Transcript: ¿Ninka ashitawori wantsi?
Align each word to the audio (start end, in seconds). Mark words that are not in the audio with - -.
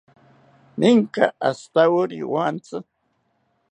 ¿Ninka 0.79 1.23
ashitawori 1.47 2.19
wantsi? 2.33 2.77